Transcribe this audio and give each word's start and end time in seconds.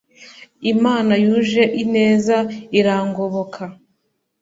Imana 0.73 1.13
yuje 1.23 1.63
ineza 1.83 2.37
irangoboka 2.79 3.61